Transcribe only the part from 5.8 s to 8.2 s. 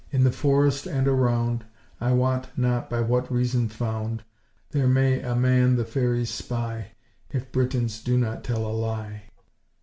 fairies spy, If Britons do